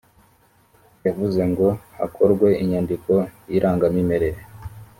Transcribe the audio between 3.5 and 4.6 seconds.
irangamimerere.